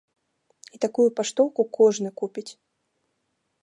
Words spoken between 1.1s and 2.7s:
паштоўку кожны купіць.